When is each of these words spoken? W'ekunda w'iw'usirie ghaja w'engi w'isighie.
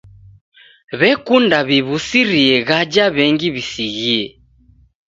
W'ekunda 0.99 1.57
w'iw'usirie 1.67 2.55
ghaja 2.67 3.05
w'engi 3.15 3.47
w'isighie. 3.53 4.21